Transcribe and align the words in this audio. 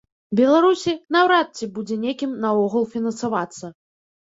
Беларусі, 0.37 0.93
наўрад 1.15 1.47
ці 1.59 1.69
будзе 1.77 1.95
некім 2.07 2.35
наогул 2.47 2.91
фінансавацца. 2.97 3.75